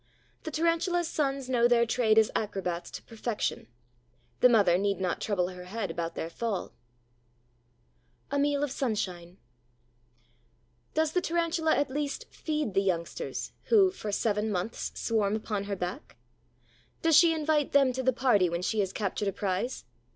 [0.45, 3.67] The Tarantula's sons know their trade as acrobats to perfection:
[4.39, 6.73] the mother need not trouble her head about their fall.
[8.31, 9.37] A MEAL OF SUNSHINE
[10.95, 15.75] Does the Tarantula at least feed the youngsters who, for seven months, swarm upon her
[15.75, 16.17] back?
[17.03, 19.85] Does she invite them to the party when she has captured a prize?